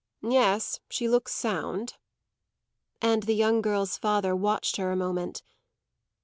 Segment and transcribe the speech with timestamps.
[0.27, 1.93] "Yes, she looks sound."
[3.03, 5.43] And the young girl's father watched her a moment.